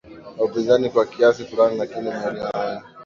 Na 0.37 0.41
upinzani 0.43 0.89
kwa 0.89 1.05
kiasi 1.05 1.45
fulani 1.45 1.77
lakini 1.77 2.09
maeneo 2.09 2.47
haya 2.53 2.81